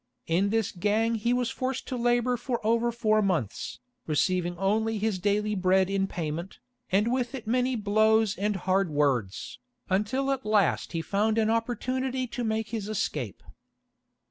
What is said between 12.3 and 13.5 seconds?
make his escape.